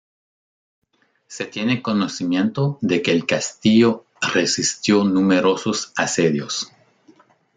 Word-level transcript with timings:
Se 1.27 1.45
tiene 1.45 1.83
conocimiento 1.83 2.79
de 2.81 3.03
que 3.03 3.11
el 3.11 3.27
castillo 3.27 4.03
resistió 4.33 5.03
numerosos 5.03 5.93
asedios. 5.95 6.73